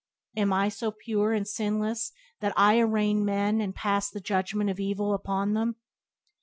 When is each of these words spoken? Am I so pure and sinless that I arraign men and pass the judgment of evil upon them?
Am 0.35 0.51
I 0.51 0.69
so 0.69 0.89
pure 0.89 1.31
and 1.31 1.47
sinless 1.47 2.11
that 2.39 2.55
I 2.57 2.79
arraign 2.79 3.23
men 3.23 3.61
and 3.61 3.75
pass 3.75 4.09
the 4.09 4.19
judgment 4.19 4.71
of 4.71 4.79
evil 4.79 5.13
upon 5.13 5.53
them? 5.53 5.75